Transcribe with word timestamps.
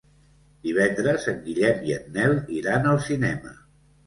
Divendres 0.67 1.27
en 1.33 1.37
Guillem 1.49 1.83
i 1.91 1.93
en 1.99 2.09
Nel 2.17 2.35
iran 2.63 2.89
al 2.95 3.05
cinema. 3.11 3.55